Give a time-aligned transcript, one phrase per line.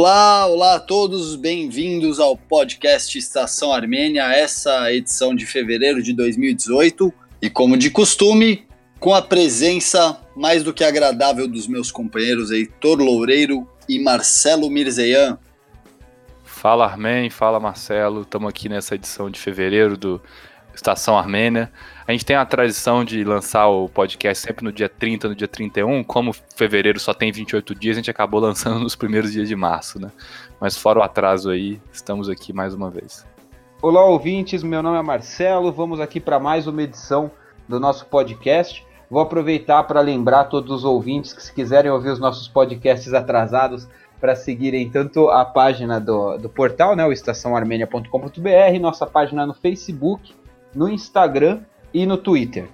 [0.00, 7.12] Olá, olá a todos, bem-vindos ao podcast Estação Armênia, essa edição de fevereiro de 2018.
[7.42, 8.64] E como de costume,
[9.00, 15.36] com a presença mais do que agradável dos meus companheiros Heitor Loureiro e Marcelo Mirzeian.
[16.44, 20.22] Fala Armen, fala Marcelo, estamos aqui nessa edição de fevereiro do
[20.78, 21.72] Estação Armênia.
[22.06, 25.48] A gente tem a tradição de lançar o podcast sempre no dia 30, no dia
[25.48, 26.04] 31.
[26.04, 30.00] Como fevereiro só tem 28 dias, a gente acabou lançando nos primeiros dias de março,
[30.00, 30.10] né?
[30.60, 33.26] Mas fora o atraso aí, estamos aqui mais uma vez.
[33.82, 35.72] Olá, ouvintes, meu nome é Marcelo.
[35.72, 37.28] Vamos aqui para mais uma edição
[37.68, 38.86] do nosso podcast.
[39.10, 43.88] Vou aproveitar para lembrar todos os ouvintes que, se quiserem ouvir os nossos podcasts atrasados,
[44.20, 50.34] para seguirem tanto a página do, do portal, né, o estaçãoarmênia.com.br, nossa página no Facebook
[50.74, 51.60] no Instagram
[51.92, 52.68] e no Twitter.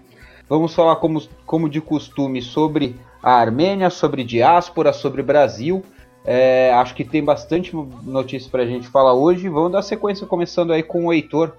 [0.49, 5.83] Vamos falar, como, como de costume, sobre a Armênia, sobre diáspora, sobre Brasil.
[6.25, 9.49] É, acho que tem bastante notícia para a gente falar hoje.
[9.49, 11.55] Vamos dar sequência, começando aí com o Heitor.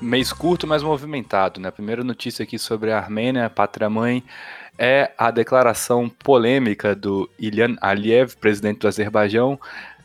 [0.00, 1.60] Mês curto, mas movimentado.
[1.60, 1.68] Né?
[1.68, 4.24] A primeira notícia aqui sobre a Armênia, pátria-mãe,
[4.78, 9.58] é a declaração polêmica do Ilhan Aliyev, presidente do Azerbaijão,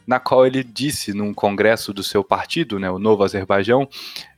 [0.06, 3.88] na qual ele disse num congresso do seu partido, né, o Novo Azerbaijão,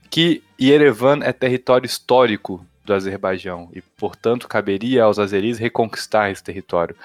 [0.09, 6.95] que Yerevan é território histórico do Azerbaijão e, portanto, caberia aos azeris reconquistar esse território.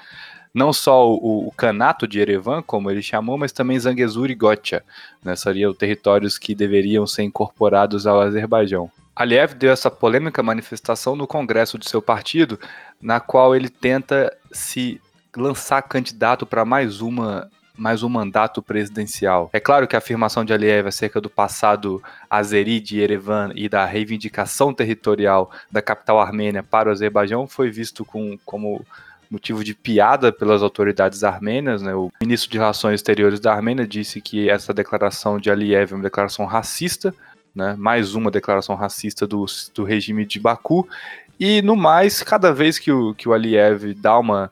[0.53, 4.83] Não só o, o Canato de Yerevan, como ele chamou, mas também Zangezur e Gotia,
[5.23, 8.91] né, seriam territórios que deveriam ser incorporados ao Azerbaijão.
[9.15, 12.59] Aliyev deu essa polêmica manifestação no congresso de seu partido,
[13.01, 15.01] na qual ele tenta se
[15.35, 19.49] lançar candidato para mais uma mais um mandato presidencial.
[19.53, 23.85] É claro que a afirmação de Aliyev acerca do passado azeri de Yerevan e da
[23.85, 28.85] reivindicação territorial da capital armênia para o Azerbaijão foi visto com, como
[29.31, 31.81] motivo de piada pelas autoridades armênias.
[31.81, 31.95] Né?
[31.95, 36.03] O ministro de Relações Exteriores da Armênia disse que essa declaração de Aliyev é uma
[36.03, 37.15] declaração racista,
[37.55, 37.75] né?
[37.77, 40.87] mais uma declaração racista do, do regime de Baku.
[41.39, 44.51] E no mais, cada vez que o, que o Aliyev dá uma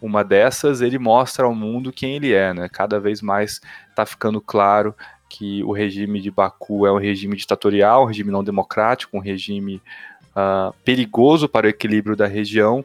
[0.00, 2.68] uma dessas, ele mostra ao mundo quem ele é, né?
[2.68, 3.60] Cada vez mais
[3.90, 4.94] está ficando claro
[5.28, 9.82] que o regime de Baku é um regime ditatorial, um regime não democrático, um regime
[10.30, 12.84] uh, perigoso para o equilíbrio da região.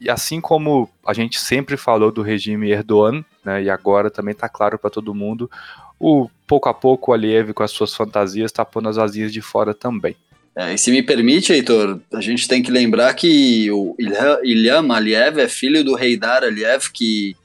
[0.00, 4.48] E assim como a gente sempre falou do regime Erdogan, né, e agora também está
[4.48, 5.50] claro para todo mundo,
[5.98, 9.40] o pouco a pouco o Aliyev com as suas fantasias está pondo as vazias de
[9.40, 10.16] fora também.
[10.58, 13.94] É, e se me permite, Heitor, a gente tem que lembrar que o
[14.42, 17.36] Ilham Aliyev é filho do Heydar Aliyev, que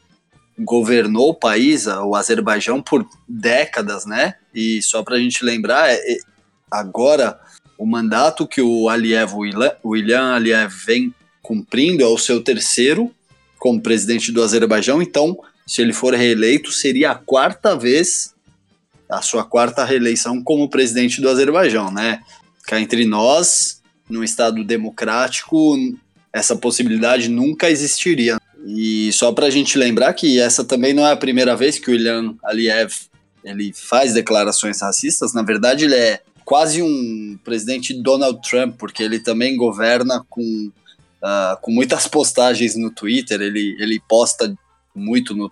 [0.58, 4.34] governou o país, o Azerbaijão, por décadas, né?
[4.52, 6.18] E só para a gente lembrar, é, é,
[6.72, 7.40] agora
[7.78, 9.34] o mandato que o Aliyev,
[9.84, 13.14] o Ilham Aliyev vem cumprindo é o seu terceiro
[13.60, 15.38] como presidente do Azerbaijão, então,
[15.68, 18.34] se ele for reeleito, seria a quarta vez,
[19.08, 22.20] a sua quarta reeleição como presidente do Azerbaijão, né?
[22.66, 25.76] Cá entre nós, num Estado democrático,
[26.32, 28.38] essa possibilidade nunca existiria.
[28.66, 31.92] E só para a gente lembrar que essa também não é a primeira vez que
[31.92, 32.94] o Ilhan Aliyev
[33.44, 35.34] ele faz declarações racistas.
[35.34, 40.42] Na verdade, ele é quase um presidente Donald Trump, porque ele também governa com,
[41.22, 43.42] uh, com muitas postagens no Twitter.
[43.42, 44.54] Ele, ele posta
[44.96, 45.52] muito no,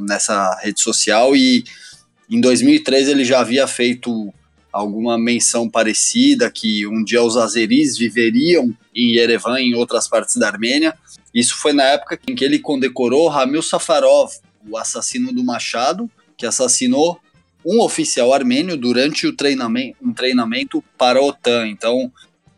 [0.00, 1.64] nessa rede social e
[2.28, 4.32] em 2013 ele já havia feito
[4.72, 10.48] alguma menção parecida que um dia os azeris viveriam em Yerevan em outras partes da
[10.48, 10.94] Armênia.
[11.34, 14.32] Isso foi na época em que ele condecorou Ramil Safarov,
[14.68, 17.18] o assassino do Machado, que assassinou
[17.64, 21.68] um oficial armênio durante o treinamento, um treinamento para a OTAN.
[21.68, 22.10] Então,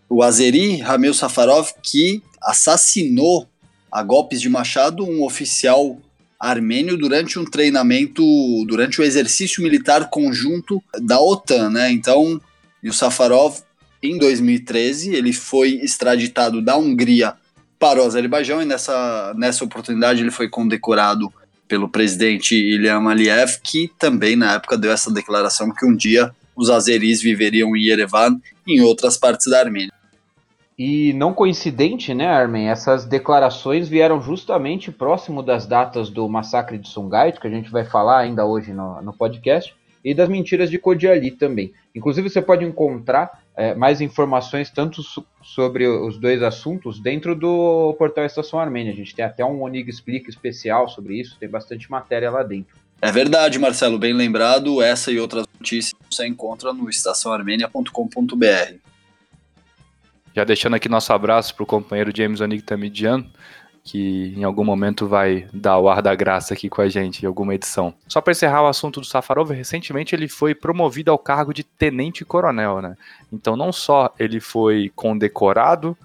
[0.08, 3.48] o azeri Ramil Safarov que assassinou
[3.90, 5.98] a golpes de machado um oficial
[6.42, 8.24] armênio durante um treinamento,
[8.66, 11.92] durante o exercício militar conjunto da OTAN, né?
[11.92, 12.40] Então,
[12.82, 13.60] e o Safarov,
[14.02, 17.34] em 2013, ele foi extraditado da Hungria
[17.78, 21.32] para o Azerbaijão e nessa, nessa oportunidade ele foi condecorado
[21.68, 26.68] pelo presidente Ilham Aliyev, que também na época deu essa declaração que um dia os
[26.68, 29.91] azeris viveriam em Yerevan e em outras partes da Armênia.
[30.78, 32.66] E não coincidente, né, Armin?
[32.66, 37.84] Essas declarações vieram justamente próximo das datas do massacre de Sungait, que a gente vai
[37.84, 39.74] falar ainda hoje no, no podcast,
[40.04, 41.72] e das mentiras de Kodiali também.
[41.94, 47.94] Inclusive, você pode encontrar é, mais informações tanto so sobre os dois assuntos dentro do
[47.98, 48.92] portal Estação Armênia.
[48.92, 52.76] A gente tem até um Onig Explica especial sobre isso, tem bastante matéria lá dentro.
[53.00, 54.80] É verdade, Marcelo, bem lembrado.
[54.80, 58.91] Essa e outras notícias você encontra no estaçãoarmênia.com.br.
[60.34, 63.24] Já deixando aqui nosso abraço para o companheiro James Onigtamidian,
[63.84, 67.26] que em algum momento vai dar o ar da graça aqui com a gente em
[67.26, 67.92] alguma edição.
[68.08, 72.80] Só para encerrar o assunto do Safarov, recentemente ele foi promovido ao cargo de tenente-coronel,
[72.80, 72.96] né?
[73.32, 75.96] Então não só ele foi condecorado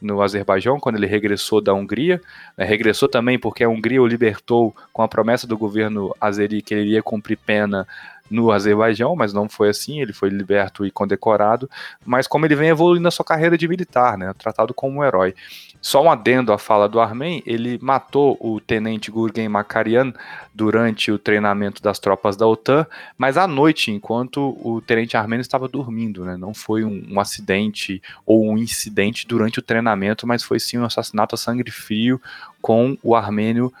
[0.00, 2.20] no Azerbaijão quando ele regressou da Hungria,
[2.56, 2.64] né?
[2.64, 6.88] regressou também porque a Hungria o libertou com a promessa do governo azeri que ele
[6.88, 7.86] iria cumprir pena
[8.30, 11.68] no Azerbaijão, mas não foi assim, ele foi liberto e condecorado,
[12.06, 15.34] mas como ele vem evoluindo a sua carreira de militar, né, tratado como um herói.
[15.82, 20.12] Só um adendo à fala do Armen, ele matou o tenente Gurgen Makarian
[20.54, 22.86] durante o treinamento das tropas da OTAN,
[23.16, 26.36] mas à noite, enquanto o tenente armênio estava dormindo, né?
[26.36, 30.84] Não foi um, um, acidente ou um incidente durante o treinamento, mas foi sim um
[30.84, 32.20] assassinato a sangue frio
[32.60, 33.72] com o armênio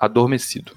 [0.00, 0.72] adormecido.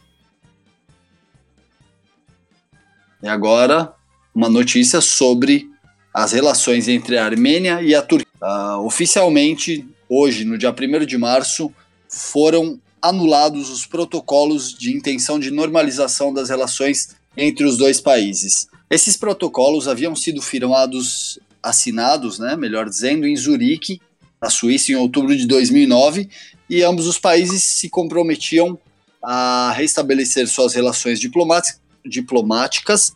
[3.21, 3.94] E agora,
[4.33, 5.69] uma notícia sobre
[6.13, 8.27] as relações entre a Armênia e a Turquia.
[8.41, 11.71] Uh, oficialmente, hoje, no dia 1 de março,
[12.07, 18.67] foram anulados os protocolos de intenção de normalização das relações entre os dois países.
[18.89, 24.00] Esses protocolos haviam sido firmados, assinados, né, melhor dizendo, em Zurique,
[24.41, 26.29] na Suíça, em outubro de 2009,
[26.69, 28.77] e ambos os países se comprometiam
[29.21, 31.85] a restabelecer suas relações diplomáticas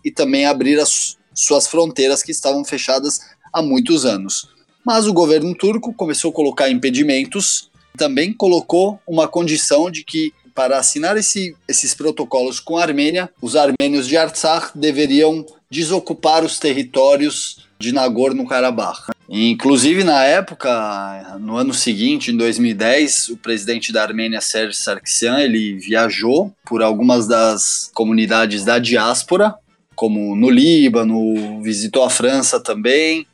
[0.04, 3.20] e também abrir as suas fronteiras que estavam fechadas
[3.54, 4.50] há muitos anos.
[4.86, 10.78] Mas o governo turco começou a colocar impedimentos, também colocou uma condição de que para
[10.78, 17.69] assinar esse, esses protocolos com a Armênia, os armênios de Artsakh deveriam desocupar os territórios
[17.80, 19.10] de Nagorno-Karabakh.
[19.30, 25.78] Inclusive, na época, no ano seguinte, em 2010, o presidente da Armênia, Sérgio Sargsyan, ele
[25.78, 29.56] viajou por algumas das comunidades da diáspora,
[29.96, 33.26] como no Líbano, visitou a França também,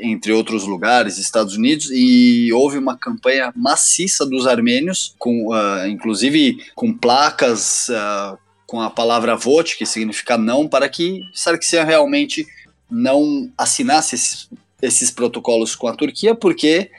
[0.00, 6.58] entre outros lugares, Estados Unidos, e houve uma campanha maciça dos armênios, com, uh, inclusive
[6.74, 12.46] com placas uh, com a palavra vote, que significa não, para que Sarkisian realmente
[12.92, 14.50] não assinasse esses,
[14.82, 16.90] esses, protocolos com a Turquia, porque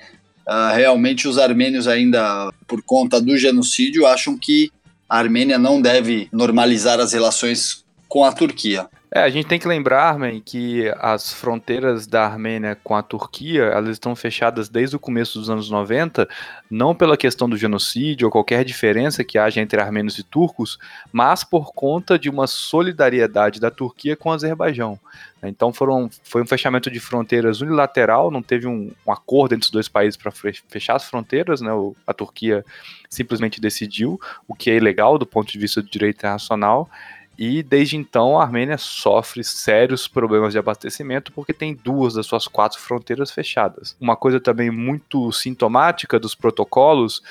[0.47, 4.71] uh, realmente os armênios ainda, por conta do genocídio, acham que
[5.07, 8.87] a Armênia não deve normalizar as relações com a Turquia.
[9.15, 13.65] É, a gente tem que lembrar, Armin, que as fronteiras da Armênia com a Turquia,
[13.65, 16.27] elas estão fechadas desde o começo dos anos 90,
[16.67, 20.79] não pela questão do genocídio ou qualquer diferença que haja entre armênios e turcos,
[21.11, 24.99] mas por conta de uma solidariedade da Turquia com o Azerbaijão.
[25.43, 29.71] Então foram, foi um fechamento de fronteiras unilateral, não teve um, um acordo entre os
[29.71, 31.69] dois países para fechar as fronteiras, né?
[32.07, 32.65] a Turquia
[33.07, 36.89] simplesmente decidiu, o que é ilegal do ponto de vista do direito internacional,
[37.37, 42.47] e desde então a Armênia sofre sérios problemas de abastecimento porque tem duas das suas
[42.47, 43.95] quatro fronteiras fechadas.
[43.99, 47.23] Uma coisa também muito sintomática dos protocolos,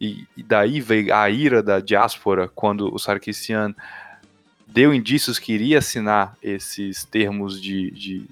[0.00, 3.74] e, e daí veio a ira da diáspora quando o Sarkisian
[4.66, 8.26] deu indícios que iria assinar esses termos de, de,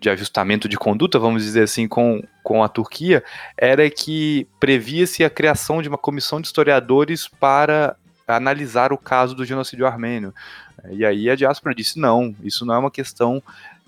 [0.00, 3.22] de ajustamento de conduta, vamos dizer assim, com, com a Turquia,
[3.56, 7.96] era que previa-se a criação de uma comissão de historiadores para
[8.26, 10.34] analisar o caso do genocídio armênio.
[10.90, 13.42] E aí a diáspora disse: não, isso não é uma questão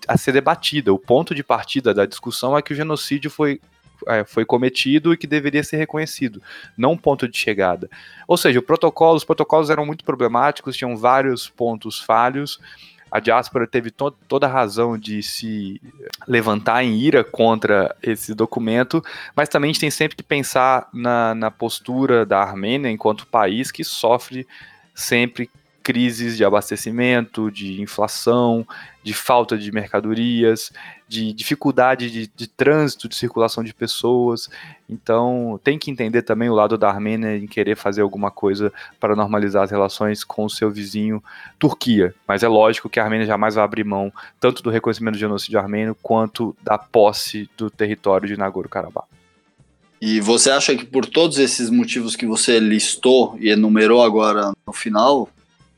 [0.07, 0.93] a ser debatida.
[0.93, 3.61] O ponto de partida da discussão é que o genocídio foi,
[4.07, 6.43] é, foi cometido e que deveria ser reconhecido,
[6.77, 7.89] não um ponto de chegada.
[8.27, 12.61] Ou seja, o protocolo, os protocolos eram muito problemáticos, tinham vários pontos falhos.
[13.11, 15.81] A diáspora teve to toda a razão de se
[16.27, 19.03] levantar em ira contra esse documento,
[19.35, 23.71] mas também a gente tem sempre que pensar na, na postura da Armênia enquanto país
[23.71, 24.47] que sofre
[24.95, 25.49] sempre
[25.87, 28.67] crises de abastecimento, de inflação,
[29.05, 30.73] de falta de mercadorias,
[31.07, 34.51] de dificuldade de, de, trânsito, de circulação de pessoas.
[34.91, 39.15] Então, tem que entender também o lado da Armênia em querer fazer alguma coisa para
[39.15, 41.23] normalizar as relações com o seu vizinho
[41.57, 42.13] Turquia.
[42.27, 45.61] Mas é lógico que a Armênia jamais vai abrir mão tanto do reconhecimento do genocídio
[45.61, 49.07] armênio quanto da posse do território de Nagorno-Karabakh.
[50.03, 54.73] E você acha que por todos esses motivos que você listou e enumerou agora no
[54.73, 55.29] final,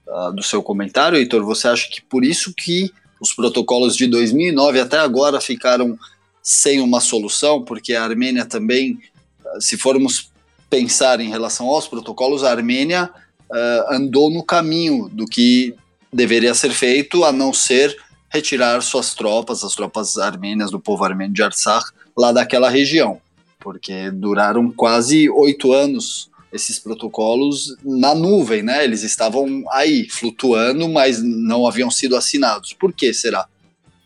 [0.08, 4.80] uh, do seu comentário, Heitor, você acha que por isso que os protocolos de 2009
[4.80, 5.98] até agora ficaram
[6.42, 8.98] sem uma solução, porque a Armênia também,
[9.44, 10.30] ah, se formos
[10.70, 13.10] pensar em relação aos protocolos, a Armênia
[13.50, 15.74] uh, andou no caminho do que
[16.12, 17.96] deveria ser feito, a não ser
[18.30, 23.20] retirar suas tropas, as tropas armênias do povo armênio de Artsakh, lá daquela região,
[23.58, 28.84] porque duraram quase oito anos esses protocolos na nuvem, né?
[28.84, 32.72] Eles estavam aí, flutuando, mas não haviam sido assinados.
[32.72, 33.46] Por que será?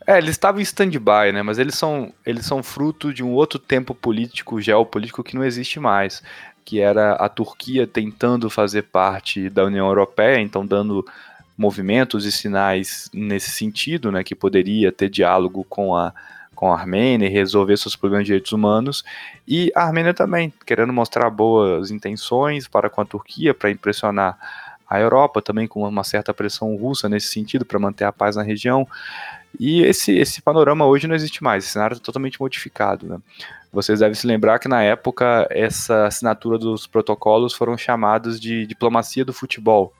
[0.07, 1.43] É, eles estavam em stand-by, né?
[1.43, 5.79] Mas eles são, eles são fruto de um outro tempo político, geopolítico que não existe
[5.79, 6.23] mais.
[6.65, 11.07] Que era a Turquia tentando fazer parte da União Europeia, então dando
[11.57, 14.25] movimentos e sinais nesse sentido, né?
[14.25, 16.13] Que poderia ter diálogo com a,
[16.63, 19.03] com a Armênia e resolver seus problemas de direitos humanos.
[19.49, 24.39] E a Armênia também, querendo mostrar boas intenções para com a Turquia, para impressionar
[24.89, 28.45] a Europa, também com uma certa pressão russa nesse sentido, para manter a paz na
[28.45, 28.87] região.
[29.59, 33.09] E esse, esse panorama hoje não existe mais, esse cenário está totalmente modificado.
[33.09, 33.19] Né?
[33.73, 39.25] Vocês devem se lembrar que na época essa assinatura dos protocolos foram chamados de diplomacia
[39.25, 39.93] do futebol.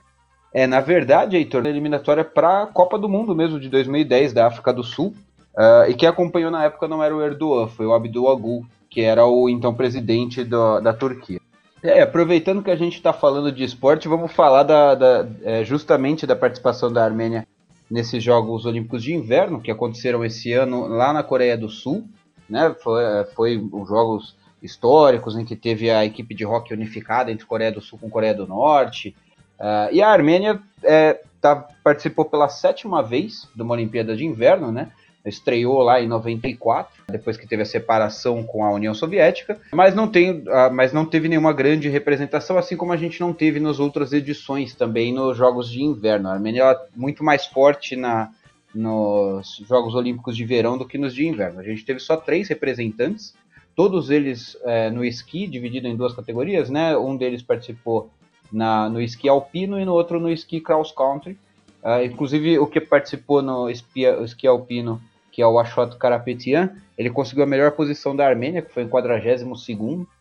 [0.53, 4.71] É, na verdade, Heitor, eliminatória para a Copa do Mundo mesmo de 2010 da África
[4.71, 5.13] do Sul.
[5.55, 9.01] Uh, e quem acompanhou na época não era o Erdogan, foi o Abdul Agul, que
[9.01, 11.39] era o então presidente do, da Turquia.
[11.83, 16.25] É, aproveitando que a gente está falando de esporte, vamos falar da, da é, justamente
[16.25, 17.45] da participação da Armênia
[17.89, 22.05] nesses Jogos Olímpicos de Inverno que aconteceram esse ano lá na Coreia do Sul,
[22.49, 22.73] né?
[22.81, 23.03] Foi,
[23.35, 27.81] foi os Jogos históricos em que teve a equipe de hockey unificada entre Coreia do
[27.81, 29.13] Sul com Coreia do Norte.
[29.59, 34.71] Uh, e a Armênia é, tá, participou pela sétima vez de uma Olimpíada de Inverno,
[34.71, 34.89] né?
[35.25, 40.07] Estreou lá em 94, depois que teve a separação com a União Soviética, mas não,
[40.07, 43.79] tem, ah, mas não teve nenhuma grande representação, assim como a gente não teve nas
[43.79, 46.27] outras edições também nos Jogos de Inverno.
[46.27, 48.31] A Armênia é muito mais forte na,
[48.75, 51.59] nos Jogos Olímpicos de Verão do que nos de Inverno.
[51.59, 53.33] A gente teve só três representantes,
[53.75, 56.97] todos eles é, no esqui, dividido em duas categorias, né?
[56.97, 58.09] Um deles participou
[58.51, 61.37] na, no esqui alpino e no outro no esqui cross country.
[61.81, 65.01] Uh, inclusive, o que participou no esqui, esqui alpino
[65.33, 68.87] que é o Ashot Karapetian, ele conseguiu a melhor posição da Armênia, que foi em
[68.87, 69.67] 42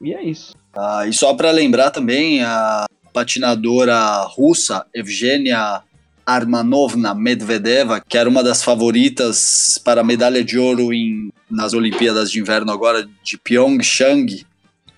[0.00, 0.54] e é isso.
[0.74, 5.82] Ah, e só para lembrar também, a patinadora russa Evgenia
[6.24, 12.30] Armanovna Medvedeva, que era uma das favoritas para a medalha de ouro em, nas Olimpíadas
[12.30, 14.46] de Inverno agora de Pyeongchang.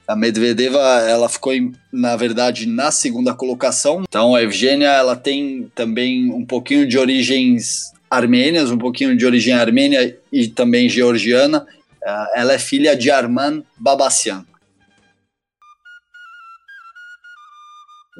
[0.06, 4.04] A Medvedeva, ela ficou, em, na verdade, na segunda colocação.
[4.06, 9.52] Então, a Evgenia, ela tem também um pouquinho de origens armênias, um pouquinho de origem
[9.52, 11.66] armênia e também georgiana.
[12.02, 14.44] Uh, ela é filha de Arman Babassian.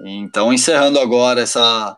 [0.07, 1.97] Então, encerrando agora essa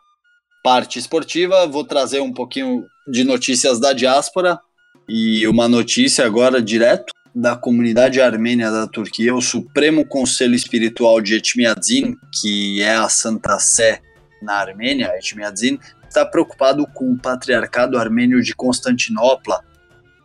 [0.62, 4.60] parte esportiva, vou trazer um pouquinho de notícias da diáspora
[5.08, 11.34] e uma notícia agora direto da comunidade armênia da Turquia, o Supremo Conselho Espiritual de
[11.34, 14.00] Etmiadzin, que é a Santa Sé
[14.40, 19.60] na Armênia, Etmiadzin, está preocupado com o patriarcado armênio de Constantinopla,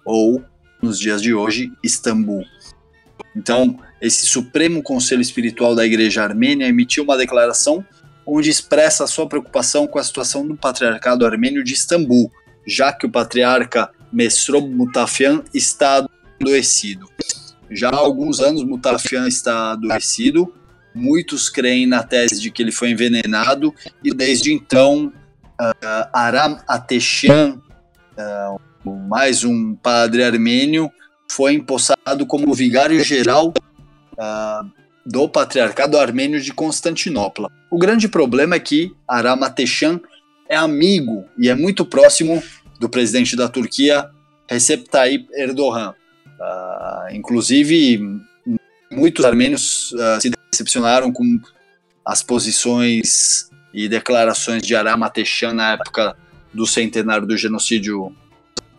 [0.05, 0.43] ou,
[0.81, 2.43] nos dias de hoje, Istambul.
[3.35, 7.85] Então, esse Supremo Conselho Espiritual da Igreja Armênia emitiu uma declaração
[8.25, 12.31] onde expressa sua preocupação com a situação do patriarcado armênio de Istambul,
[12.65, 16.05] já que o patriarca Mesrob Mutafian está
[16.39, 17.09] adoecido.
[17.69, 20.53] Já há alguns anos Mutafian está adoecido,
[20.93, 23.73] muitos creem na tese de que ele foi envenenado
[24.03, 25.11] e desde então
[25.61, 27.61] uh, Aram Ateshan,
[28.17, 30.91] uh, mais um padre armênio,
[31.29, 33.53] foi empossado como vigário-geral
[34.13, 34.71] uh,
[35.05, 37.49] do Patriarcado Armênio de Constantinopla.
[37.69, 39.99] O grande problema é que Aram Ateshan
[40.49, 42.43] é amigo e é muito próximo
[42.79, 44.09] do presidente da Turquia,
[44.49, 45.93] Recep Tayyip Erdogan.
[46.25, 48.01] Uh, inclusive,
[48.91, 51.39] muitos armênios uh, se decepcionaram com
[52.03, 56.15] as posições e declarações de Aram Ateshan na época
[56.53, 58.13] do centenário do genocídio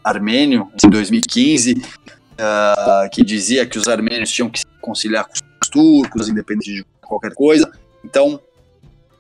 [0.05, 1.83] armênio, em 2015, uh,
[2.39, 6.85] ah, que dizia que os armênios tinham que se conciliar com os turcos, independente de
[7.01, 7.71] qualquer coisa.
[8.05, 8.41] Então,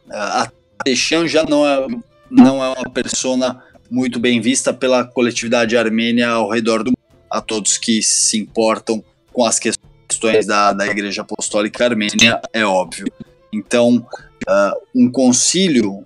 [0.09, 1.87] uh, Ateshan já não é,
[2.31, 6.99] não é uma persona muito bem vista pela coletividade armênia ao redor do mundo,
[7.31, 9.03] a todos que se importam
[9.33, 13.07] com as questões da, da Igreja Apostólica Armênia, é óbvio.
[13.53, 14.07] Então,
[14.49, 16.05] uh, um concílio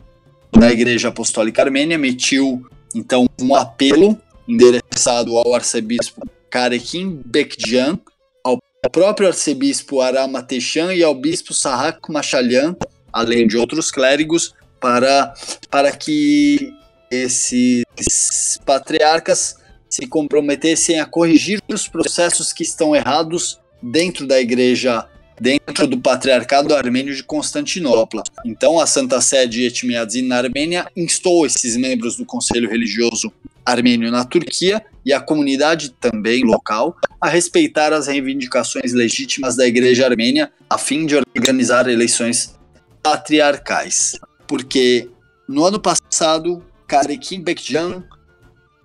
[0.53, 7.99] da Igreja Apostólica Armênia emitiu então um apelo endereçado ao arcebispo Karekim Bekjan,
[8.43, 8.59] ao
[8.91, 12.75] próprio arcebispo Aram Ateshan e ao bispo Sahak Machalyan,
[13.13, 15.35] além de outros clérigos, para,
[15.71, 16.73] para que
[17.11, 19.57] esses patriarcas
[19.89, 25.07] se comprometessem a corrigir os processos que estão errados dentro da Igreja
[25.41, 28.23] dentro do Patriarcado Armênio de Constantinopla.
[28.45, 33.33] Então, a Santa Sede Etmiadzin na Armênia instou esses membros do Conselho Religioso
[33.65, 40.07] Armênio na Turquia e a comunidade também local a respeitar as reivindicações legítimas da Igreja
[40.07, 42.57] Armênia a fim de organizar eleições
[43.03, 44.19] patriarcais.
[44.47, 45.11] Porque
[45.49, 48.05] no ano passado, Karekim Bekjan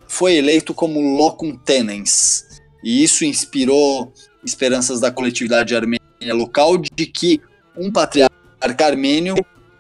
[0.08, 2.44] foi eleito como locum tenens.
[2.84, 4.12] E isso inspirou
[4.44, 6.01] esperanças da coletividade armênia
[6.34, 7.42] local de que
[7.76, 9.36] um patriarca armênio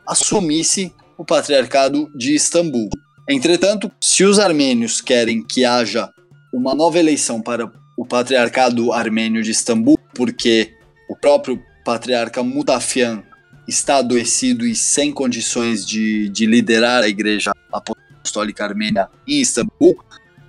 [0.07, 2.89] assumisse o patriarcado de Istambul.
[3.29, 6.09] Entretanto, se os armênios querem que haja
[6.51, 10.73] uma nova eleição para o patriarcado armênio de Istambul, porque
[11.07, 13.23] o próprio patriarca Mutafian
[13.67, 20.03] está adoecido e sem condições de, de liderar a igreja apostólica armênia em Istambul,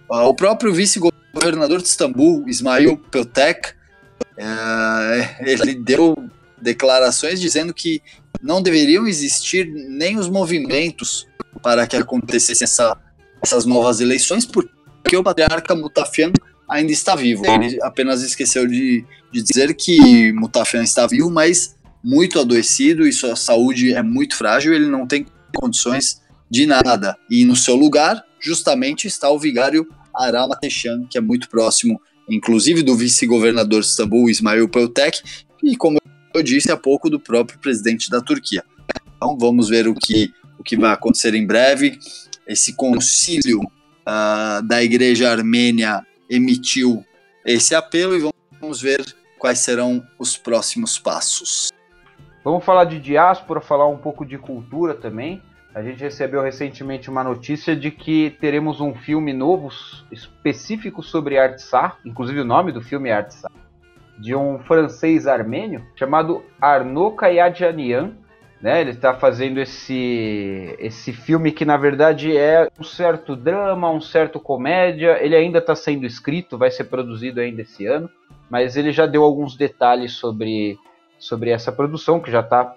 [0.08, 3.75] o próprio vice-governador de Istambul, Ismail Peltek,
[4.38, 6.17] uh, ele deu
[6.61, 8.00] declarações dizendo que
[8.41, 11.26] não deveriam existir nem os movimentos
[11.62, 12.97] para que acontecessem essa,
[13.43, 16.33] essas novas eleições, porque o patriarca Mutafian
[16.69, 17.45] ainda está vivo.
[17.47, 23.37] Ele apenas esqueceu de, de dizer que Mutafian está vivo, mas muito adoecido e sua
[23.37, 27.17] saúde é muito frágil, ele não tem condições de nada.
[27.31, 32.00] E no seu lugar, justamente, está o vigário Arama Techan, que é muito próximo,
[32.33, 35.21] inclusive do vice-governador de Istambul, Ismail Peltek,
[35.62, 35.99] e como
[36.35, 38.65] eu disse há pouco, do próprio presidente da Turquia.
[39.17, 41.99] Então vamos ver o que, o que vai acontecer em breve.
[42.47, 47.05] Esse concílio uh, da igreja armênia emitiu
[47.45, 49.05] esse apelo e vamos ver
[49.39, 51.71] quais serão os próximos passos.
[52.43, 55.43] Vamos falar de diáspora, falar um pouco de cultura também.
[55.75, 59.71] A gente recebeu recentemente uma notícia de que teremos um filme novo
[60.11, 63.52] específico sobre Artsakh, inclusive o nome do filme é Artsakh,
[64.19, 68.12] de um francês armênio chamado Arnaud Kayadjanian.
[68.61, 68.83] Né?
[68.83, 74.38] Ele está fazendo esse, esse filme que na verdade é um certo drama, um certo
[74.38, 75.19] comédia.
[75.25, 78.11] Ele ainda está sendo escrito, vai ser produzido ainda esse ano,
[78.50, 80.79] mas ele já deu alguns detalhes sobre,
[81.19, 82.76] sobre essa produção que já está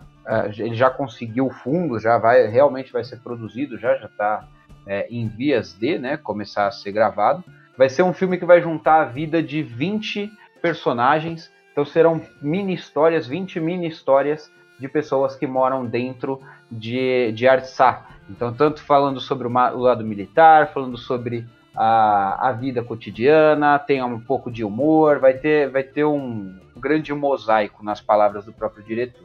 [0.58, 4.48] ele já conseguiu o fundo, já vai realmente vai ser produzido, já já está
[4.88, 7.44] é, em vias de né, começar a ser gravado.
[7.77, 11.52] Vai ser um filme que vai juntar a vida de 20 personagens.
[11.71, 18.06] Então serão mini histórias, 20 mini histórias de pessoas que moram dentro de, de Artsá.
[18.30, 24.02] Então, tanto falando sobre o, o lado militar, falando sobre a, a, vida cotidiana, tem
[24.04, 28.84] um pouco de humor, vai ter, vai ter um grande mosaico nas palavras do próprio
[28.84, 29.25] diretor.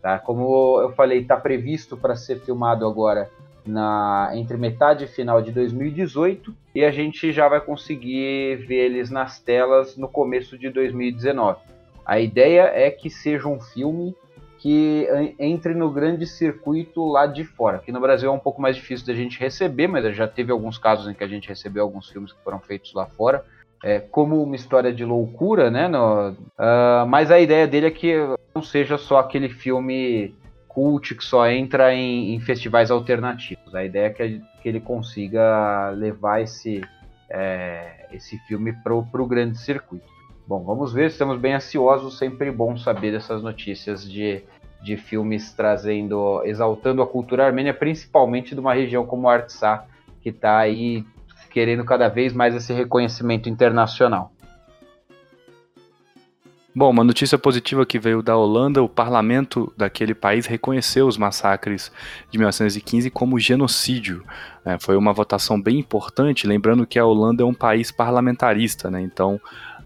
[0.00, 0.18] Tá?
[0.18, 3.30] Como eu falei, está previsto para ser filmado agora
[3.66, 9.10] na, entre metade e final de 2018 e a gente já vai conseguir ver eles
[9.10, 11.60] nas telas no começo de 2019.
[12.04, 14.14] A ideia é que seja um filme
[14.58, 15.06] que
[15.38, 17.78] entre no grande circuito lá de fora.
[17.78, 20.76] Aqui no Brasil é um pouco mais difícil da gente receber, mas já teve alguns
[20.76, 23.42] casos em que a gente recebeu alguns filmes que foram feitos lá fora.
[23.82, 25.88] É, como uma história de loucura, né?
[25.88, 28.14] No, uh, mas a ideia dele é que
[28.54, 30.34] não seja só aquele filme
[30.68, 33.74] cult que só entra em, em festivais alternativos.
[33.74, 36.82] A ideia é que, que ele consiga levar esse,
[37.28, 40.08] é, esse filme para o grande circuito.
[40.46, 44.42] Bom, vamos ver, estamos bem ansiosos, sempre bom saber dessas notícias de,
[44.82, 49.86] de filmes trazendo, exaltando a cultura armênia, principalmente de uma região como Artsakh,
[50.20, 51.04] que está aí
[51.50, 54.32] querendo cada vez mais esse reconhecimento internacional.
[56.72, 61.90] Bom, uma notícia positiva que veio da Holanda, o parlamento daquele país reconheceu os massacres
[62.30, 64.24] de 1915 como genocídio.
[64.64, 69.00] É, foi uma votação bem importante, lembrando que a Holanda é um país parlamentarista, né?
[69.00, 69.40] então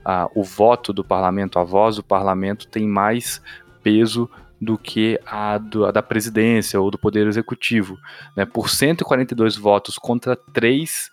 [0.04, 3.40] a, o voto do parlamento, a voz do parlamento tem mais
[3.82, 4.28] peso
[4.60, 7.98] do que a, do, a da presidência ou do poder executivo.
[8.36, 8.44] Né?
[8.44, 11.10] Por 142 votos contra 3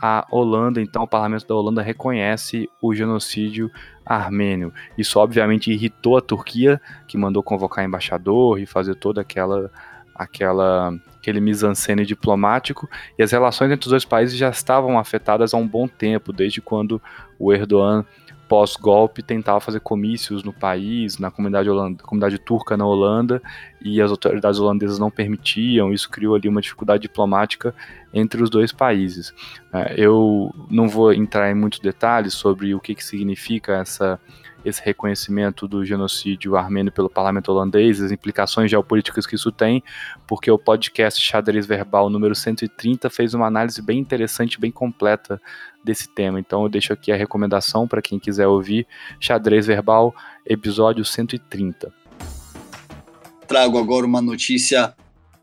[0.00, 3.70] a Holanda, então o parlamento da Holanda reconhece o genocídio
[4.04, 4.72] armênio.
[4.96, 9.70] Isso obviamente irritou a Turquia, que mandou convocar embaixador e fazer toda aquela
[10.14, 15.56] aquela aquele mise-en-scène diplomático, e as relações entre os dois países já estavam afetadas há
[15.56, 17.02] um bom tempo, desde quando
[17.38, 18.04] o Erdogan
[18.48, 23.42] pós-golpe tentava fazer comícios no país, na comunidade, holanda, comunidade turca na Holanda,
[23.80, 27.74] e as autoridades holandesas não permitiam, isso criou ali uma dificuldade diplomática
[28.12, 29.34] entre os dois países.
[29.72, 34.18] É, eu não vou entrar em muitos detalhes sobre o que, que significa essa
[34.64, 39.82] esse reconhecimento do genocídio armênio pelo parlamento holandês, as implicações geopolíticas que isso tem,
[40.26, 45.40] porque o podcast Xadrez Verbal número 130 fez uma análise bem interessante, bem completa
[45.82, 46.40] desse tema.
[46.40, 48.86] Então eu deixo aqui a recomendação para quem quiser ouvir
[49.20, 51.92] Xadrez Verbal, episódio 130.
[53.46, 54.94] Trago agora uma notícia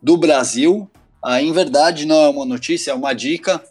[0.01, 0.89] do Brasil.
[1.23, 3.63] Ah, em verdade, não é uma notícia, é uma dica.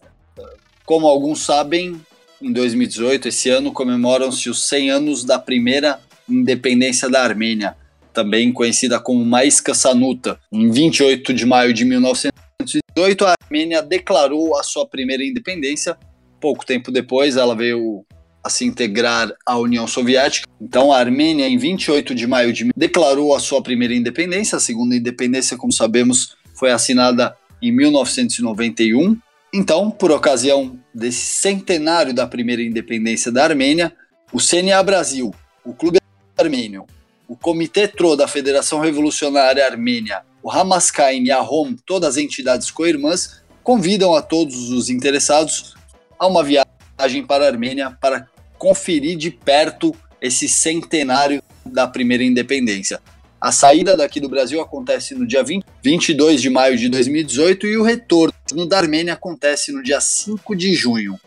[0.84, 2.00] Como alguns sabem,
[2.40, 7.76] em 2018, esse ano, comemoram-se os 100 anos da primeira independência da Armênia,
[8.12, 10.38] também conhecida como Maisca Sanuta.
[10.52, 15.96] Em 28 de maio de 1918, a Armênia declarou a sua primeira independência
[16.44, 18.04] pouco tempo depois ela veio
[18.44, 20.46] a se integrar à União Soviética.
[20.60, 24.56] Então a Armênia, em 28 de maio de declarou a sua primeira independência.
[24.56, 29.16] A segunda independência, como sabemos, foi assinada em 1991.
[29.56, 33.94] Então, por ocasião desse centenário da primeira independência da Armênia,
[34.32, 35.32] o CNA Brasil,
[35.64, 36.00] o Clube
[36.36, 36.84] Armênio,
[37.28, 42.68] o Comitê TRO da Federação Revolucionária Armênia, o Hamaskain e a ROM, todas as entidades
[42.68, 45.76] co-irmãs, convidam a todos os interessados
[46.18, 53.00] a uma viagem para a Armênia para conferir de perto esse centenário da primeira independência.
[53.44, 57.76] A saída daqui do Brasil acontece no dia 20, 22 de maio de 2018 e
[57.76, 58.32] o retorno
[58.66, 61.20] da Armênia acontece no dia 5 de junho.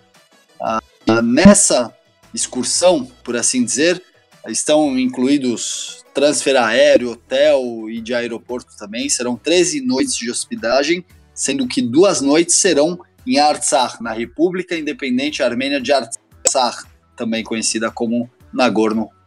[0.60, 0.82] Ah,
[1.22, 1.96] nessa
[2.34, 4.02] excursão, por assim dizer,
[4.48, 9.08] estão incluídos transfer aéreo, hotel e de aeroporto também.
[9.08, 15.44] Serão 13 noites de hospedagem, sendo que duas noites serão em Artsakh, na República Independente
[15.44, 18.28] Armênia de Artsakh, também conhecida como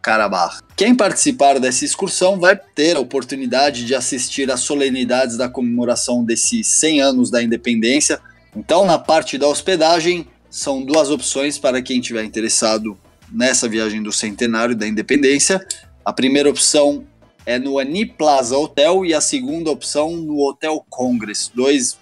[0.01, 0.63] Nagorno-Karabakh.
[0.75, 6.67] Quem participar dessa excursão vai ter a oportunidade de assistir às solenidades da comemoração desses
[6.67, 8.21] 100 anos da independência.
[8.57, 12.99] Então, na parte da hospedagem, são duas opções para quem estiver interessado
[13.31, 15.65] nessa viagem do centenário da independência.
[16.05, 17.05] A primeira opção
[17.47, 21.99] é no Ani Plaza Hotel e a segunda opção no Hotel Congress, dois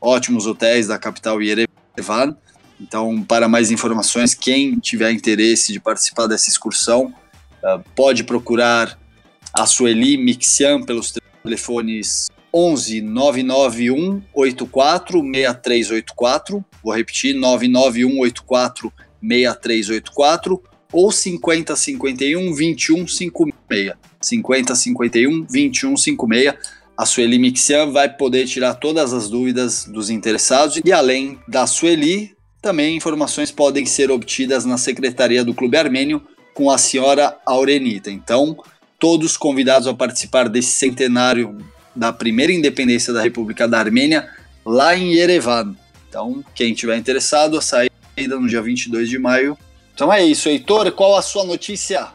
[0.00, 2.36] ótimos hotéis da capital Yerevan.
[2.80, 7.14] Então, para mais informações, quem tiver interesse de participar dessa excursão,
[7.94, 8.98] pode procurar
[9.52, 16.64] a Sueli Mixian pelos telefones 11 991 84 6384.
[16.82, 23.92] Vou repetir: 991 84 6384 ou 5051 2156.
[24.20, 26.54] 5051 2156.
[26.96, 32.36] A Sueli Mixian vai poder tirar todas as dúvidas dos interessados e além da Sueli,
[32.60, 36.22] também informações podem ser obtidas na secretaria do Clube Armênio
[36.54, 38.10] com a senhora Aurenita.
[38.10, 38.56] Então,
[38.98, 41.58] todos convidados a participar desse centenário
[41.94, 44.28] da primeira independência da República da Armênia
[44.64, 45.74] lá em Yerevan.
[46.08, 47.90] Então, quem tiver interessado, a saída
[48.38, 49.56] no dia 22 de maio.
[49.94, 52.08] Então é isso, Heitor, qual a sua notícia?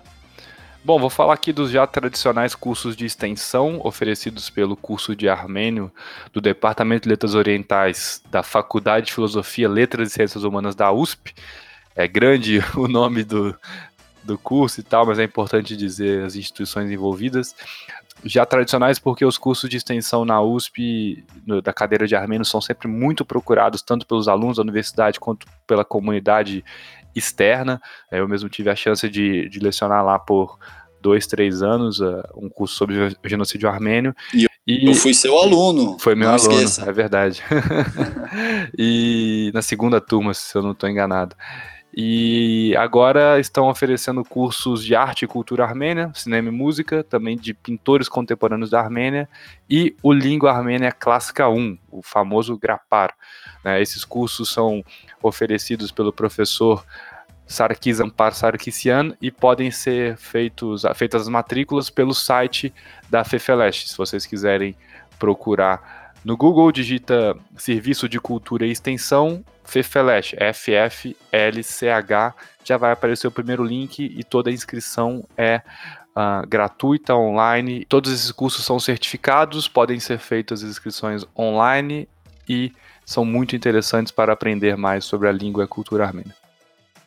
[0.83, 5.91] Bom, vou falar aqui dos já tradicionais cursos de extensão oferecidos pelo curso de armênio
[6.31, 11.33] do Departamento de Letras Orientais da Faculdade de Filosofia, Letras e Ciências Humanas da USP.
[11.93, 13.53] É grande o nome do,
[14.27, 17.55] do curso e tal, mas é importante dizer as instituições envolvidas.
[18.23, 22.59] Já tradicionais porque os cursos de extensão na USP, no, da cadeira de armênio, são
[22.59, 26.63] sempre muito procurados, tanto pelos alunos da universidade quanto pela comunidade
[27.15, 27.81] externa.
[28.11, 30.57] Eu mesmo tive a chance de, de lecionar lá por
[30.99, 34.15] dois, três anos, uh, um curso sobre genocídio armênio.
[34.33, 35.97] E eu, e eu fui seu aluno.
[35.99, 36.89] Foi meu aluno, esqueça.
[36.89, 37.41] é verdade.
[38.77, 41.35] e na segunda turma, se eu não estou enganado.
[41.99, 47.55] E agora estão oferecendo cursos de arte e cultura armênia, cinema e música, também de
[47.55, 49.27] pintores contemporâneos da Armênia
[49.67, 53.15] e o Língua Armênia Clássica 1, o famoso Grapar.
[53.65, 54.85] Né, esses cursos são
[55.23, 56.85] oferecidos pelo professor
[57.47, 62.71] Sarkis Ampar Sarkisian e podem ser feitos, feitas as matrículas pelo site
[63.09, 64.75] da Fefeleche, se vocês quiserem
[65.17, 65.96] procurar
[66.27, 72.33] no Google, digita Serviço de Cultura e Extensão Fefeleche, F-F-L-C-H,
[72.65, 75.61] já vai aparecer o primeiro link e toda a inscrição é
[76.09, 77.85] uh, gratuita, online.
[77.85, 82.09] Todos esses cursos são certificados, podem ser feitas as inscrições online
[82.49, 82.73] e
[83.05, 86.35] são muito interessantes para aprender mais sobre a língua e a cultura armênia.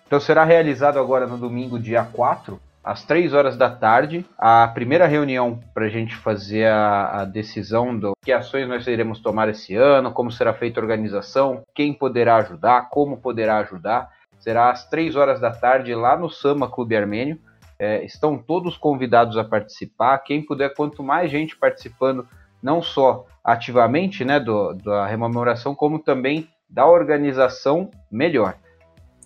[0.07, 5.07] Então será realizado agora no domingo, dia 4, às 3 horas da tarde, a primeira
[5.07, 9.75] reunião para a gente fazer a, a, decisão do que ações nós iremos tomar esse
[9.75, 14.11] ano, como será feita a organização, quem poderá ajudar, como poderá ajudar.
[14.39, 17.39] Será às 3 horas da tarde lá no Sama Clube Armênio.
[17.79, 20.19] É, estão todos convidados a participar.
[20.19, 22.27] Quem puder, quanto mais gente participando,
[22.63, 28.55] não só ativamente né, do, da rememoração, como também da organização, melhor.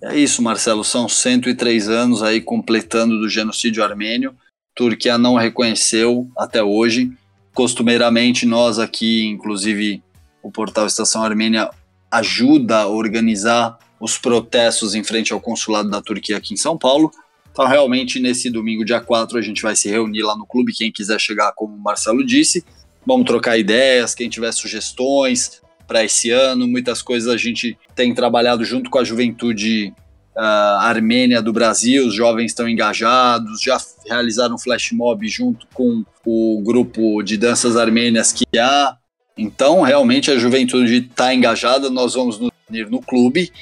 [0.07, 4.37] É isso, Marcelo, são 103 anos aí completando do genocídio armênio.
[4.77, 7.11] Turquia não reconheceu até hoje.
[7.55, 10.03] Costumeiramente, nós aqui, inclusive
[10.43, 11.71] o portal Estação Armênia,
[12.11, 17.11] ajuda a organizar os protestos em frente ao consulado da Turquia aqui em São Paulo.
[17.51, 20.75] Então, realmente, nesse domingo, dia 4, a gente vai se reunir lá no clube.
[20.75, 22.63] Quem quiser chegar, como o Marcelo disse,
[23.07, 24.15] vamos trocar ideias.
[24.15, 26.67] Quem tiver sugestões, para esse ano.
[26.67, 29.93] Muitas coisas a gente tem trabalhado junto com a juventude
[30.37, 36.63] uh, armênia do Brasil, os jovens estão engajados, já realizaram flash mob junto com o
[36.63, 38.97] grupo de danças armênias que há.
[39.37, 43.53] Então, realmente, a juventude está engajada, nós vamos nos unir no clube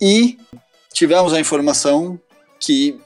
[0.00, 0.36] e
[0.92, 2.20] tivemos a informação
[2.60, 2.98] que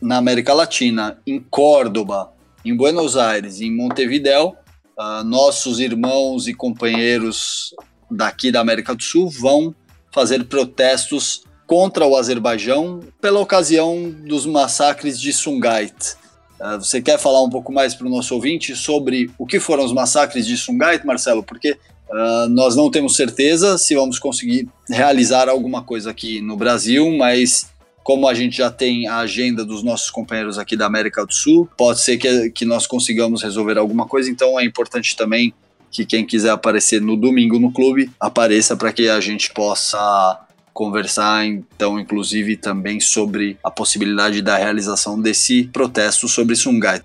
[0.00, 2.32] na América Latina, em Córdoba,
[2.64, 4.56] em Buenos Aires, em Montevideo,
[4.98, 7.74] uh, nossos irmãos e companheiros
[8.10, 9.74] daqui da América do Sul vão
[10.12, 16.16] fazer protestos contra o Azerbaijão pela ocasião dos massacres de Sungait.
[16.60, 19.84] Uh, você quer falar um pouco mais para o nosso ouvinte sobre o que foram
[19.84, 21.42] os massacres de Sungait, Marcelo?
[21.42, 27.08] Porque uh, nós não temos certeza se vamos conseguir realizar alguma coisa aqui no Brasil,
[27.16, 27.70] mas
[28.02, 31.68] como a gente já tem a agenda dos nossos companheiros aqui da América do Sul,
[31.76, 35.54] pode ser que, que nós consigamos resolver alguma coisa, então é importante também
[35.90, 41.44] que quem quiser aparecer no domingo no clube, apareça para que a gente possa conversar,
[41.44, 47.04] então, inclusive também sobre a possibilidade da realização desse protesto sobre Sungait.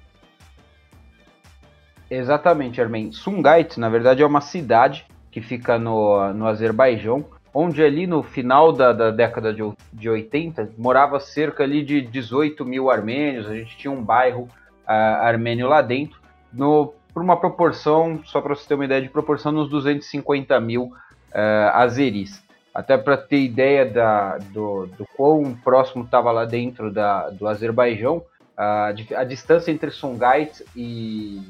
[2.09, 3.11] Exatamente, Armin.
[3.11, 8.71] Sungait, na verdade, é uma cidade que fica no, no Azerbaijão, onde ali no final
[8.71, 13.75] da, da década de, de 80 morava cerca ali de 18 mil armênios, a gente
[13.77, 14.43] tinha um bairro
[14.87, 16.19] uh, armênio lá dentro,
[16.53, 20.83] no, por uma proporção, só para você ter uma ideia de proporção, nos 250 mil
[20.83, 22.43] uh, azeris.
[22.73, 28.21] Até para ter ideia da, do, do quão próximo estava lá dentro da, do Azerbaijão,
[28.57, 31.41] a, a distância entre Sungait e,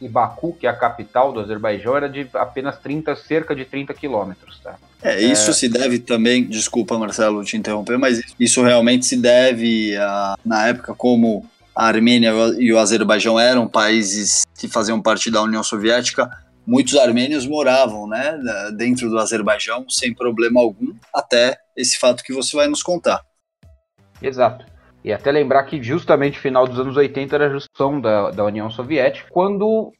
[0.00, 3.94] e Baku, que é a capital do Azerbaijão, era de apenas 30, cerca de 30
[3.94, 4.58] quilômetros.
[4.58, 4.74] Tá?
[5.00, 5.54] É, isso é...
[5.54, 10.96] se deve também, desculpa Marcelo te interromper, mas isso realmente se deve a, na época
[10.96, 16.30] como a Armênia e o Azerbaijão eram países que faziam parte da União Soviética,
[16.66, 18.38] muitos armênios moravam né,
[18.76, 23.22] dentro do Azerbaijão sem problema algum, até esse fato que você vai nos contar.
[24.20, 24.64] Exato.
[25.04, 28.44] E até lembrar que justamente no final dos anos 80 era a junção da, da
[28.44, 29.92] União Soviética, quando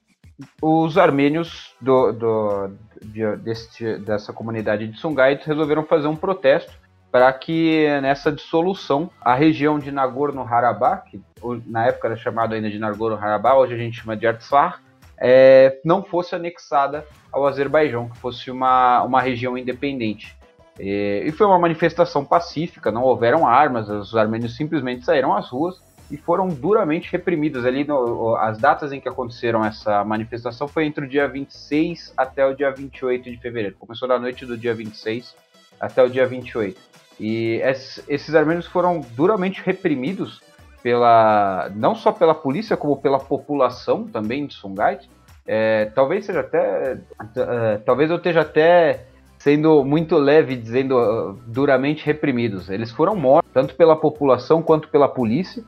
[0.61, 2.71] os armênios do, do,
[3.03, 6.73] de, dessa comunidade de Sungait resolveram fazer um protesto
[7.13, 11.21] para que nessa dissolução a região de Nagorno-Karabakh, que
[11.67, 14.81] na época era chamado ainda de Nagorno-Karabakh, hoje a gente chama de Artsakh,
[15.19, 20.35] é, não fosse anexada ao Azerbaijão, que fosse uma, uma região independente.
[20.81, 25.83] E, e foi uma manifestação pacífica, não houveram armas, os armênios simplesmente saíram às ruas
[26.11, 27.67] e foram duramente reprimidas.
[27.67, 32.47] Ali, no, as datas em que aconteceram essa manifestação foi entre o dia 26 até
[32.47, 33.77] o dia 28 de fevereiro.
[33.79, 35.37] Começou na noite do dia 26
[35.79, 37.02] até o dia 28.
[37.23, 37.63] E
[38.09, 40.43] esses armênios foram duramente reprimidos
[40.83, 45.09] pela não só pela polícia como pela população também de Sungait.
[45.47, 49.05] É, talvez seja até uh, talvez eu esteja até
[49.39, 52.69] sendo muito leve, dizendo uh, duramente reprimidos.
[52.69, 55.63] Eles foram mortos, tanto pela população quanto pela polícia,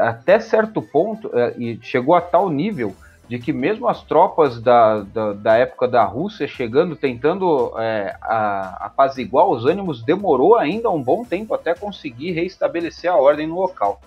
[0.00, 2.96] até certo ponto, uh, e chegou a tal nível
[3.28, 8.86] de que mesmo as tropas da, da, da época da Rússia chegando, tentando é, a,
[8.86, 14.00] apaziguar os ânimos, demorou ainda um bom tempo até conseguir reestabelecer a ordem no local.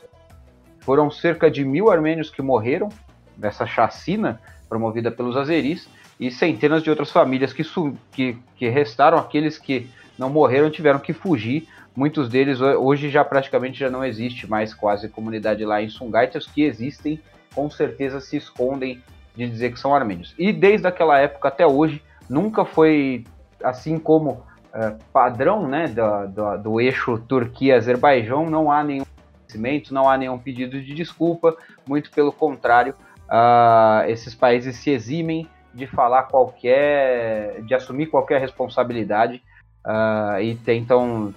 [0.80, 2.90] Foram cerca de mil armênios que morreram
[3.38, 5.88] nessa chacina promovida pelos azeris,
[6.20, 7.64] e centenas de outras famílias que,
[8.12, 11.68] que, que restaram, aqueles que não morreram tiveram que fugir.
[11.96, 16.48] Muitos deles hoje já praticamente já não existe mais quase comunidade lá em Sungait, os
[16.48, 17.20] que existem
[17.58, 19.02] com certeza se escondem
[19.36, 20.36] de dizer que são armênios.
[20.38, 23.26] E desde aquela época até hoje nunca foi
[23.64, 29.06] assim como é, padrão né, do, do, do eixo Turquia-Azerbaijão, não há nenhum
[29.40, 32.94] conhecimento, não há nenhum pedido de desculpa, muito pelo contrário,
[33.24, 39.42] uh, esses países se eximem de falar qualquer, de assumir qualquer responsabilidade
[39.84, 41.34] uh, e tentam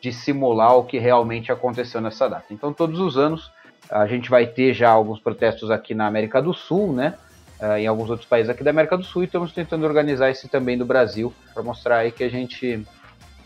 [0.00, 2.46] dissimular o que realmente aconteceu nessa data.
[2.50, 3.52] Então, todos os anos
[3.90, 7.14] a gente vai ter já alguns protestos aqui na América do Sul, né?
[7.60, 10.48] Uh, em alguns outros países aqui da América do Sul e estamos tentando organizar esse
[10.48, 12.86] também do Brasil para mostrar aí que a gente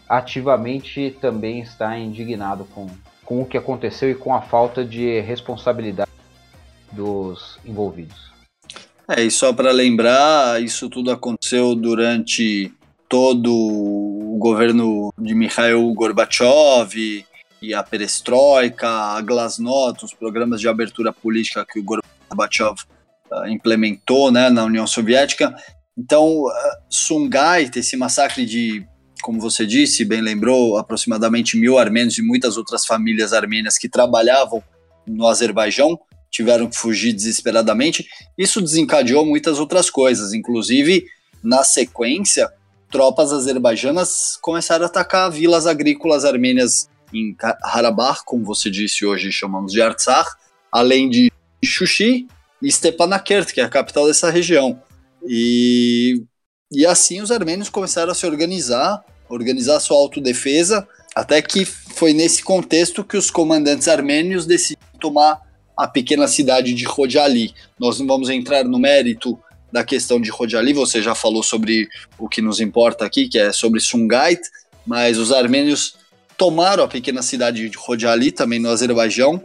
[0.08, 2.86] ativamente também está indignado com,
[3.24, 6.10] com o que aconteceu e com a falta de responsabilidade
[6.92, 8.32] dos envolvidos.
[9.08, 12.72] É, e só para lembrar, isso tudo aconteceu durante
[13.08, 17.24] todo o governo de Mikhail Gorbachev
[17.72, 22.74] a perestroika, a glasnost, os programas de abertura política que o Gorbachev
[23.30, 25.54] uh, implementou né, na União Soviética.
[25.96, 26.50] Então, uh,
[26.90, 28.84] Sungait, esse massacre de,
[29.22, 34.62] como você disse, bem lembrou, aproximadamente mil armênios e muitas outras famílias armênias que trabalhavam
[35.06, 35.98] no Azerbaijão,
[36.30, 38.06] tiveram que fugir desesperadamente.
[38.36, 41.04] Isso desencadeou muitas outras coisas, inclusive
[41.42, 42.50] na sequência,
[42.90, 49.72] tropas azerbaijanas começaram a atacar vilas agrícolas armênias em Karabakh, como você disse hoje, chamamos
[49.72, 50.36] de Artsakh,
[50.70, 51.32] além de
[51.64, 52.26] Xuxi
[52.60, 54.80] e Stepanakert, que é a capital dessa região.
[55.26, 56.22] E,
[56.70, 62.42] e assim os armênios começaram a se organizar, organizar sua autodefesa, até que foi nesse
[62.42, 65.40] contexto que os comandantes armênios decidiram tomar
[65.76, 67.54] a pequena cidade de Rojali.
[67.78, 69.38] Nós não vamos entrar no mérito
[69.72, 73.52] da questão de Rojali, você já falou sobre o que nos importa aqui, que é
[73.52, 74.40] sobre Sungait,
[74.86, 75.96] mas os armênios
[76.36, 79.42] tomaram a pequena cidade de Rojali, também no Azerbaijão,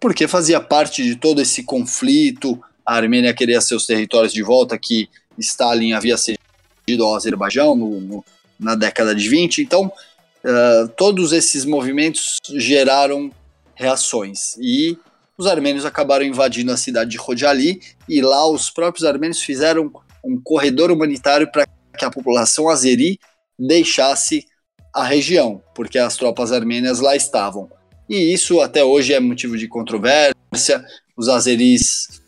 [0.00, 2.60] porque fazia parte de todo esse conflito.
[2.84, 5.08] A Armênia queria seus territórios de volta, que
[5.38, 8.24] Stalin havia cedido ao Azerbaijão no, no,
[8.58, 9.62] na década de 20.
[9.62, 13.30] Então, uh, todos esses movimentos geraram
[13.74, 14.56] reações.
[14.58, 14.98] E
[15.36, 19.92] os armênios acabaram invadindo a cidade de Rojali, e lá os próprios armênios fizeram
[20.24, 21.66] um corredor humanitário para
[21.98, 23.18] que a população azeri
[23.58, 24.46] deixasse
[24.94, 27.70] a região, porque as tropas armênias lá estavam.
[28.08, 30.84] E isso até hoje é motivo de controvérsia.
[31.16, 32.20] Os azeris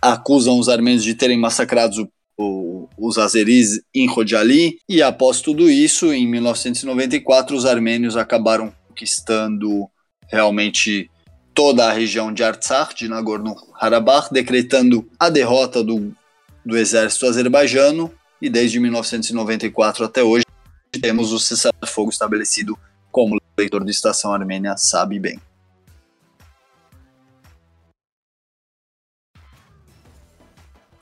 [0.00, 2.08] acusam os armênios de terem massacrado
[2.38, 9.88] o, os azeris em Rojali, e após tudo isso, em 1994, os armênios acabaram conquistando
[10.28, 11.10] realmente
[11.54, 16.12] toda a região de Artsakh, de Nagorno-Karabakh, decretando a derrota do,
[16.64, 20.44] do exército azerbaijano, e desde 1994 até hoje
[21.00, 22.78] temos o cessar-fogo estabelecido,
[23.10, 25.40] como o leitor de Estação Armênia sabe bem.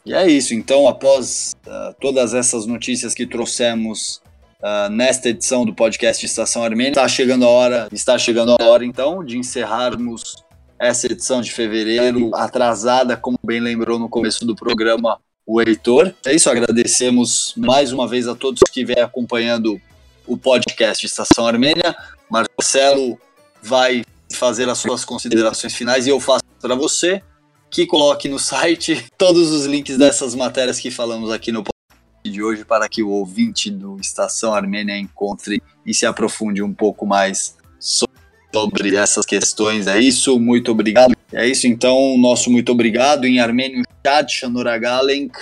[0.05, 4.21] E é isso, então, após uh, todas essas notícias que trouxemos
[4.61, 8.85] uh, nesta edição do podcast Estação Armênia, está chegando a hora, está chegando a hora
[8.85, 10.43] então de encerrarmos
[10.79, 15.21] essa edição de fevereiro atrasada, como bem lembrou no começo do programa
[15.53, 16.15] o Heitor.
[16.25, 19.81] É isso, agradecemos mais uma vez a todos que vêm acompanhando
[20.25, 21.97] o podcast Estação Armênia.
[22.31, 23.19] Marcelo
[23.61, 27.21] vai fazer as suas considerações finais e eu faço para você
[27.69, 32.41] que coloque no site todos os links dessas matérias que falamos aqui no podcast de
[32.41, 37.57] hoje para que o ouvinte do Estação Armênia encontre e se aprofunde um pouco mais
[37.81, 39.89] sobre essas questões.
[39.89, 41.20] É isso, muito obrigado.
[41.33, 45.33] É isso então, nosso muito obrigado em armênio Chad Shanuragalenk.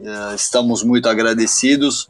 [0.00, 2.08] Eh, estamos muito agradecidos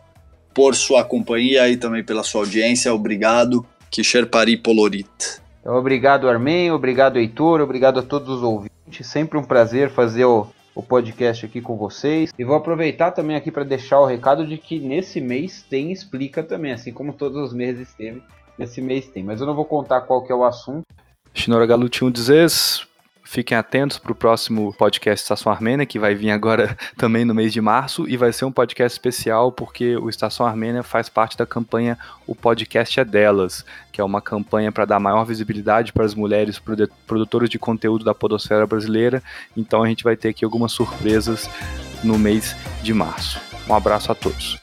[0.52, 2.92] por sua companhia e também pela sua audiência.
[2.92, 3.64] Obrigado.
[3.90, 5.40] Que Sherpari Polorit.
[5.60, 6.70] Então, obrigado, Armen.
[6.72, 7.60] Obrigado, Heitor.
[7.60, 9.06] Obrigado a todos os ouvintes.
[9.06, 12.32] Sempre um prazer fazer o, o podcast aqui com vocês.
[12.38, 16.42] E vou aproveitar também aqui para deixar o recado de que nesse mês tem Explica
[16.42, 18.22] também, assim como todos os meses teve.
[18.58, 20.84] Nesse mês tem, mas eu não vou contar qual que é o assunto.
[21.32, 22.87] Shinora Galutinho dizes,
[23.30, 27.52] Fiquem atentos para o próximo podcast Estação Armênia, que vai vir agora também no mês
[27.52, 31.44] de março, e vai ser um podcast especial porque o Estação Armênia faz parte da
[31.44, 36.14] campanha O Podcast é Delas, que é uma campanha para dar maior visibilidade para as
[36.14, 36.58] mulheres
[37.06, 39.22] produtoras de conteúdo da podosfera brasileira.
[39.54, 41.50] Então a gente vai ter aqui algumas surpresas
[42.02, 43.38] no mês de março.
[43.68, 44.58] Um abraço a todos.